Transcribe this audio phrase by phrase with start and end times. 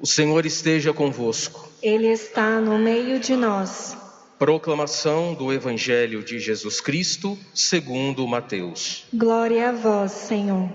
[0.00, 1.68] O Senhor esteja convosco.
[1.82, 3.96] Ele está no meio de nós.
[4.38, 9.06] Proclamação do Evangelho de Jesus Cristo, segundo Mateus.
[9.12, 10.70] Glória a vós, Senhor.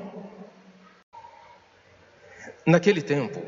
[2.66, 3.42] Naquele tempo,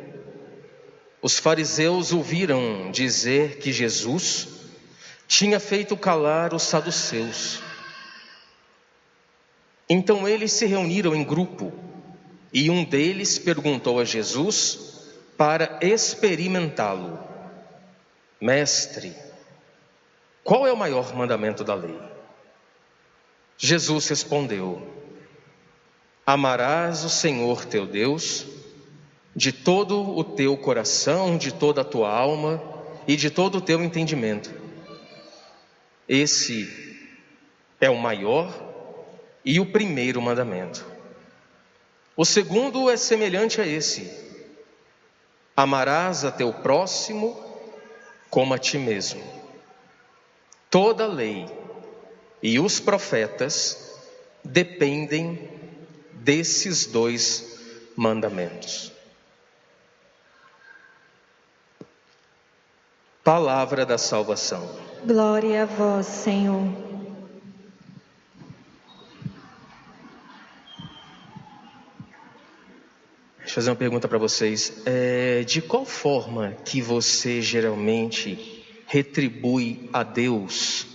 [1.21, 4.47] os fariseus ouviram dizer que Jesus
[5.27, 7.61] tinha feito calar os saduceus.
[9.89, 11.73] Então eles se reuniram em grupo
[12.53, 14.94] e um deles perguntou a Jesus
[15.37, 17.19] para experimentá-lo:
[18.39, 19.15] Mestre,
[20.43, 21.99] qual é o maior mandamento da lei?
[23.57, 24.81] Jesus respondeu:
[26.25, 28.45] Amarás o Senhor teu Deus
[29.35, 32.61] de todo o teu coração, de toda a tua alma
[33.07, 34.53] e de todo o teu entendimento.
[36.07, 37.03] Esse
[37.81, 38.53] é o maior
[39.43, 40.85] e o primeiro mandamento.
[42.15, 44.25] O segundo é semelhante a esse
[45.55, 47.39] Amarás a teu próximo
[48.29, 49.23] como a ti mesmo.
[50.69, 51.47] Toda a lei
[52.43, 53.97] e os profetas
[54.43, 55.49] dependem
[56.11, 57.57] desses dois
[57.95, 58.91] mandamentos.
[63.23, 64.69] Palavra da salvação.
[65.05, 66.94] Glória a vós, Senhor.
[73.55, 74.81] Eu fazer uma pergunta para vocês.
[74.85, 80.85] É, de qual forma que você geralmente retribui a Deus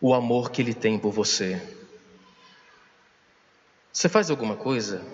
[0.00, 1.60] o amor que Ele tem por você?
[3.92, 5.04] Você faz alguma coisa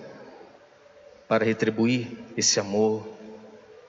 [1.27, 3.07] para retribuir esse amor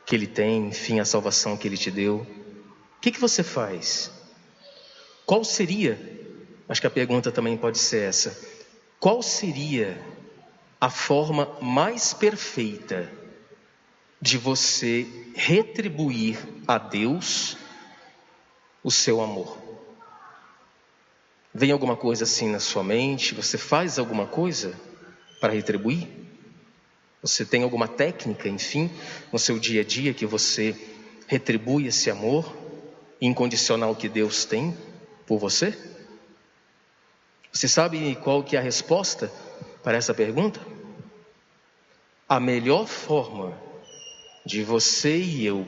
[0.06, 2.27] que Ele tem, enfim, a salvação que Ele te deu?
[2.97, 4.10] O que, que você faz?
[5.27, 6.00] Qual seria?
[6.66, 8.34] Acho que a pergunta também pode ser essa.
[8.98, 10.02] Qual seria
[10.80, 13.10] a forma mais perfeita
[14.20, 17.56] de você retribuir a Deus
[18.82, 19.58] o seu amor.
[21.52, 23.34] Vem alguma coisa assim na sua mente?
[23.34, 24.74] Você faz alguma coisa
[25.40, 26.08] para retribuir?
[27.20, 28.90] Você tem alguma técnica, enfim,
[29.30, 30.74] no seu dia a dia que você
[31.26, 32.56] retribui esse amor
[33.20, 34.74] incondicional que Deus tem
[35.26, 35.76] por você?
[37.52, 39.30] Você sabe qual que é a resposta?
[39.82, 40.60] Para essa pergunta?
[42.28, 43.58] A melhor forma
[44.44, 45.66] de você e eu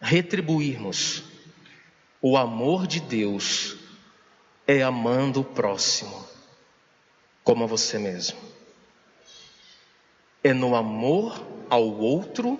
[0.00, 1.24] retribuirmos
[2.20, 3.76] o amor de Deus
[4.66, 6.26] é amando o próximo
[7.42, 8.36] como a você mesmo.
[10.42, 12.58] É no amor ao outro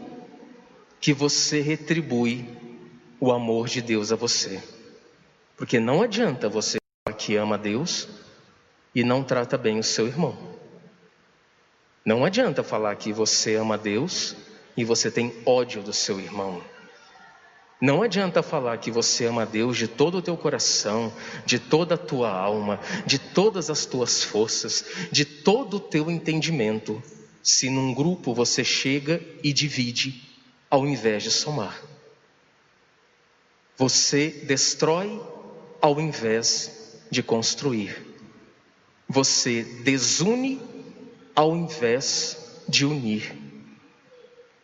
[1.00, 2.48] que você retribui
[3.18, 4.62] o amor de Deus a você.
[5.56, 8.08] Porque não adianta você falar que ama Deus
[8.96, 10.34] e não trata bem o seu irmão.
[12.02, 14.34] Não adianta falar que você ama Deus
[14.74, 16.62] e você tem ódio do seu irmão.
[17.78, 21.12] Não adianta falar que você ama Deus de todo o teu coração,
[21.44, 27.02] de toda a tua alma, de todas as tuas forças, de todo o teu entendimento,
[27.42, 30.22] se num grupo você chega e divide
[30.70, 31.78] ao invés de somar.
[33.76, 35.20] Você destrói
[35.82, 38.16] ao invés de construir.
[39.08, 40.60] Você desune
[41.34, 43.36] ao invés de unir.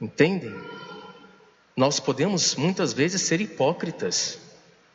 [0.01, 0.55] Entendem?
[1.77, 4.39] Nós podemos muitas vezes ser hipócritas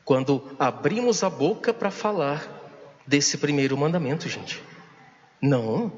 [0.04, 2.58] quando abrimos a boca para falar
[3.06, 4.62] desse primeiro mandamento, gente.
[5.42, 5.92] Não,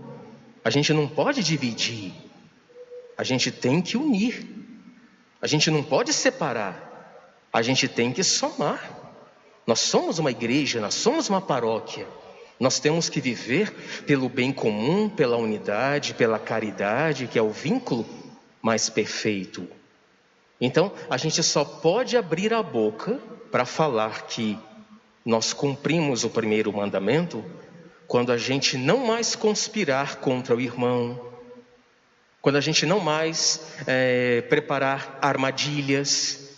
[0.64, 2.14] a gente não pode dividir,
[3.18, 4.48] a gente tem que unir,
[5.42, 8.98] a gente não pode separar, a gente tem que somar.
[9.66, 12.08] Nós somos uma igreja, nós somos uma paróquia.
[12.60, 13.72] Nós temos que viver
[14.06, 18.06] pelo bem comum, pela unidade, pela caridade, que é o vínculo
[18.62, 19.68] mais perfeito.
[20.60, 23.18] Então, a gente só pode abrir a boca
[23.50, 24.60] para falar que
[25.26, 27.44] nós cumprimos o primeiro mandamento
[28.08, 31.30] quando a gente não mais conspirar contra o irmão,
[32.42, 36.50] quando a gente não mais é, preparar armadilhas,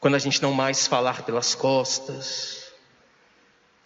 [0.00, 2.65] quando a gente não mais falar pelas costas,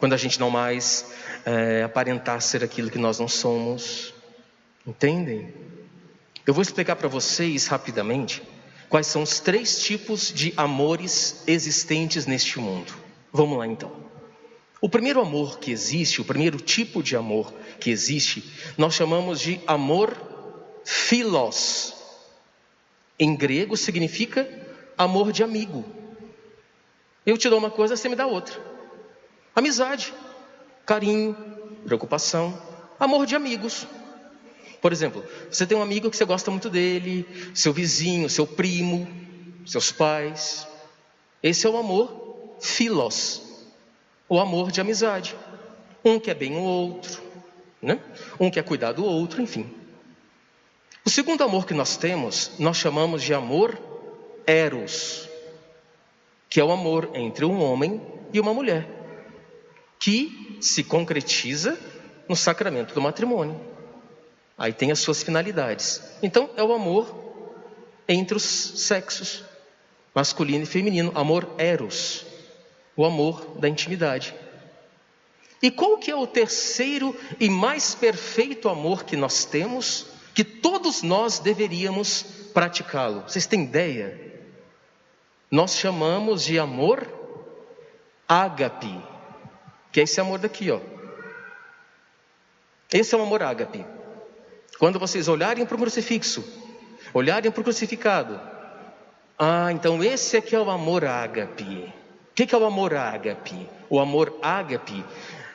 [0.01, 1.13] quando a gente não mais
[1.45, 4.15] é, aparentar ser aquilo que nós não somos.
[4.85, 5.53] Entendem?
[6.45, 8.41] Eu vou explicar para vocês rapidamente
[8.89, 12.91] quais são os três tipos de amores existentes neste mundo.
[13.31, 13.95] Vamos lá então.
[14.81, 18.43] O primeiro amor que existe, o primeiro tipo de amor que existe,
[18.79, 20.17] nós chamamos de amor
[20.83, 21.93] philos.
[23.19, 24.49] Em grego significa
[24.97, 25.85] amor de amigo.
[27.23, 28.70] Eu te dou uma coisa, você me dá outra.
[29.55, 30.13] Amizade,
[30.85, 31.35] carinho,
[31.85, 32.57] preocupação,
[32.99, 33.85] amor de amigos.
[34.81, 39.07] Por exemplo, você tem um amigo que você gosta muito dele, seu vizinho, seu primo,
[39.65, 40.67] seus pais.
[41.43, 43.41] Esse é o amor filos,
[44.29, 45.35] o amor de amizade.
[46.03, 47.21] Um quer bem o outro,
[47.81, 47.99] né?
[48.39, 49.69] um quer cuidar do outro, enfim.
[51.05, 53.77] O segundo amor que nós temos, nós chamamos de amor
[54.45, 55.27] eros,
[56.49, 58.01] que é o amor entre um homem
[58.33, 58.87] e uma mulher,
[60.01, 61.79] que se concretiza
[62.27, 63.61] no sacramento do matrimônio.
[64.57, 66.01] Aí tem as suas finalidades.
[66.23, 67.15] Então, é o amor
[68.07, 69.43] entre os sexos,
[70.13, 72.25] masculino e feminino, amor eros,
[72.97, 74.33] o amor da intimidade.
[75.61, 81.03] E qual que é o terceiro e mais perfeito amor que nós temos, que todos
[81.03, 82.23] nós deveríamos
[82.55, 83.21] praticá-lo?
[83.21, 84.19] Vocês têm ideia?
[85.51, 87.07] Nós chamamos de amor
[88.27, 88.99] ágape,
[89.91, 90.79] que é esse amor daqui, ó.
[92.91, 93.85] Esse é o amor ágape.
[94.77, 96.43] Quando vocês olharem para o crucifixo,
[97.13, 98.39] olharem para o crucificado,
[99.37, 101.93] ah, então esse aqui é o amor ágape.
[102.31, 103.67] O que é o amor ágape?
[103.89, 105.05] O amor ágape,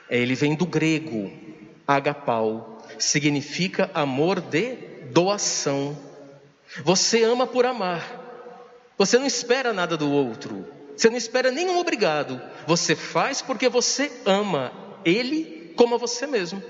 [0.09, 1.31] ele vem do grego,
[1.87, 4.77] agapau, significa amor de
[5.13, 5.97] doação.
[6.85, 8.03] Você ama por amar.
[8.99, 10.76] Você não espera nada do outro.
[10.97, 12.41] Você não espera nenhum obrigado.
[12.67, 14.73] Você faz porque você ama
[15.05, 16.63] ele como a você mesmo.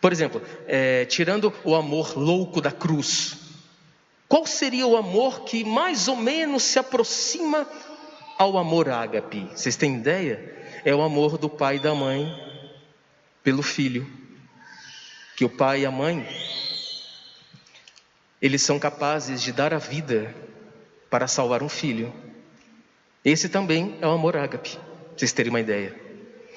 [0.00, 3.36] Por exemplo, é, tirando o amor louco da cruz,
[4.28, 7.66] qual seria o amor que mais ou menos se aproxima
[8.38, 9.48] ao amor ágape?
[9.54, 10.52] Vocês têm ideia?
[10.84, 12.28] É o amor do pai e da mãe
[13.42, 14.10] pelo filho.
[15.36, 16.26] Que o pai e a mãe,
[18.40, 20.34] eles são capazes de dar a vida
[21.10, 22.12] para salvar um filho.
[23.24, 24.78] Esse também é o amor ágape,
[25.16, 25.98] vocês terem uma ideia.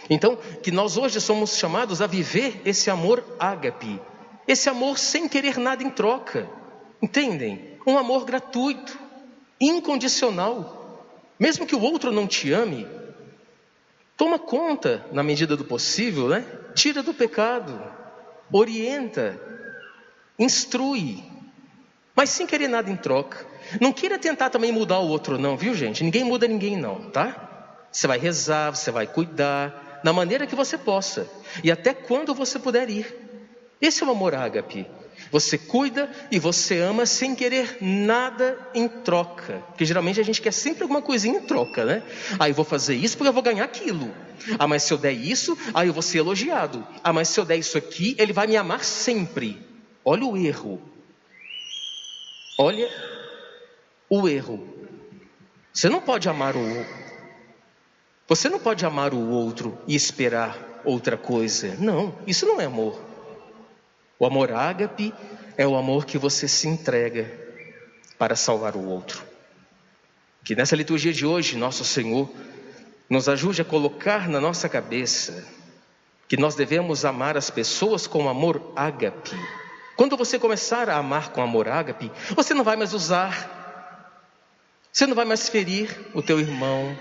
[0.09, 3.99] Então, que nós hoje somos chamados a viver esse amor ágape,
[4.47, 6.49] esse amor sem querer nada em troca,
[7.01, 7.77] entendem?
[7.85, 8.97] Um amor gratuito,
[9.59, 11.05] incondicional,
[11.39, 12.87] mesmo que o outro não te ame,
[14.15, 16.45] toma conta, na medida do possível, né?
[16.73, 17.79] Tira do pecado,
[18.51, 19.39] orienta,
[20.37, 21.23] instrui,
[22.15, 23.45] mas sem querer nada em troca.
[23.81, 26.03] Não queira tentar também mudar o outro, não, viu, gente?
[26.03, 27.87] Ninguém muda ninguém, não, tá?
[27.91, 31.27] Você vai rezar, você vai cuidar, da maneira que você possa,
[31.63, 33.15] e até quando você puder ir.
[33.81, 34.87] Esse é o amor ágape.
[35.31, 39.63] Você cuida e você ama sem querer nada em troca.
[39.69, 42.03] Porque geralmente a gente quer sempre alguma coisinha em troca, né?
[42.39, 44.13] Ah, eu vou fazer isso porque eu vou ganhar aquilo.
[44.57, 46.85] Ah, mas se eu der isso, ah, eu vou ser elogiado.
[47.03, 49.57] Ah, mas se eu der isso aqui, ele vai me amar sempre.
[50.05, 50.81] Olha o erro.
[52.57, 52.89] Olha
[54.09, 54.67] o erro.
[55.73, 56.85] Você não pode amar o
[58.27, 61.75] Você não pode amar o outro e esperar outra coisa.
[61.79, 62.99] Não, isso não é amor.
[64.19, 65.13] O amor ágape
[65.55, 67.31] é o amor que você se entrega
[68.17, 69.23] para salvar o outro.
[70.43, 72.29] Que nessa liturgia de hoje, nosso Senhor
[73.09, 75.45] nos ajude a colocar na nossa cabeça
[76.27, 79.31] que nós devemos amar as pessoas com amor ágape.
[79.95, 83.66] Quando você começar a amar com amor ágape, você não vai mais usar
[84.97, 86.97] você não vai mais ferir o teu irmão.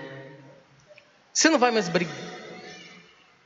[1.33, 2.15] Você não vai mais brigar.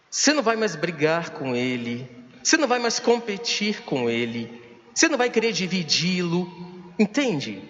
[0.10, 2.06] Você não vai mais brigar com ele.
[2.44, 4.62] Você não vai mais competir com ele.
[4.94, 6.52] Você não vai querer dividi-lo.
[7.00, 7.64] Entende?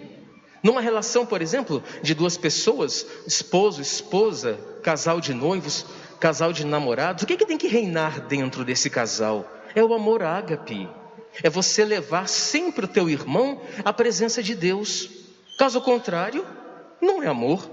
[0.60, 5.86] Numa relação, por exemplo, de duas pessoas, esposo, esposa, casal de noivos,
[6.18, 9.48] casal de namorados, o que, que tem que reinar dentro desse casal?
[9.72, 10.88] É o amor ágape.
[11.44, 15.08] É você levar sempre o teu irmão à presença de Deus.
[15.56, 16.44] Caso contrário,
[17.02, 17.68] não é amor.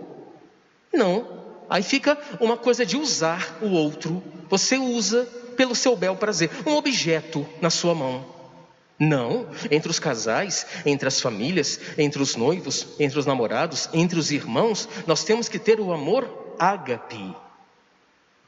[0.92, 1.40] Não.
[1.70, 4.24] Aí fica uma coisa de usar o outro.
[4.50, 8.26] Você usa pelo seu bel prazer, um objeto na sua mão.
[8.98, 14.32] Não, entre os casais, entre as famílias, entre os noivos, entre os namorados, entre os
[14.32, 17.34] irmãos, nós temos que ter o amor ágape.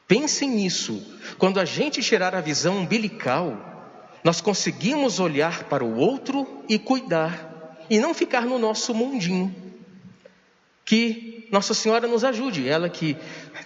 [0.06, 1.02] Pensem nisso.
[1.38, 3.56] Quando a gente tirar a visão umbilical,
[4.22, 9.61] nós conseguimos olhar para o outro e cuidar, e não ficar no nosso mundinho.
[10.92, 13.16] Que Nossa Senhora nos ajude, ela que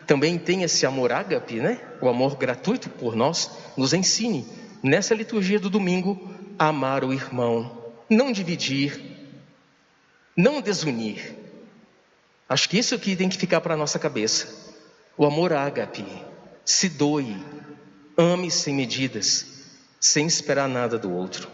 [0.07, 1.81] também tem esse amor ágape, né?
[2.01, 4.47] O amor gratuito por nós, nos ensine
[4.81, 9.01] nessa liturgia do domingo a amar o irmão, não dividir,
[10.37, 11.35] não desunir.
[12.49, 14.77] Acho que isso que tem que ficar para a nossa cabeça.
[15.19, 16.07] O amor ágape,
[16.65, 17.37] se doe,
[18.17, 19.65] ame sem medidas,
[19.99, 21.49] sem esperar nada do outro.